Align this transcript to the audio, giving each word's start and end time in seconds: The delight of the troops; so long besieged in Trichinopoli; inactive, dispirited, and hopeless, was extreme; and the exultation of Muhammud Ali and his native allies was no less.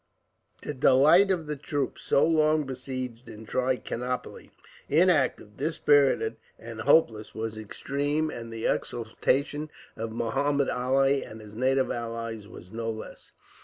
The 0.63 0.73
delight 0.73 1.29
of 1.29 1.45
the 1.45 1.55
troops; 1.55 2.01
so 2.05 2.25
long 2.25 2.63
besieged 2.63 3.29
in 3.29 3.45
Trichinopoli; 3.45 4.49
inactive, 4.89 5.55
dispirited, 5.57 6.37
and 6.57 6.81
hopeless, 6.81 7.35
was 7.35 7.55
extreme; 7.55 8.31
and 8.31 8.51
the 8.51 8.65
exultation 8.65 9.69
of 9.95 10.11
Muhammud 10.11 10.69
Ali 10.71 11.23
and 11.23 11.39
his 11.39 11.53
native 11.53 11.91
allies 11.91 12.47
was 12.47 12.71
no 12.71 12.89
less. 12.89 13.33